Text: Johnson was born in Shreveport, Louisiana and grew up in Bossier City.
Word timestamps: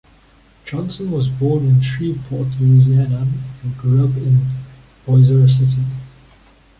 Johnson 0.65 1.11
was 1.11 1.29
born 1.29 1.63
in 1.67 1.79
Shreveport, 1.79 2.59
Louisiana 2.59 3.27
and 3.61 3.77
grew 3.77 4.03
up 4.09 4.17
in 4.17 4.47
Bossier 5.05 5.47
City. 5.47 5.83